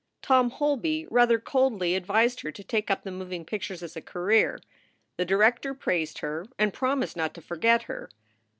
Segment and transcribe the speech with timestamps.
[0.23, 4.59] Tom Holby rather coldly advised her to take up the moving pictures as a career.
[5.17, 8.09] The director praised her and promised not to forget her.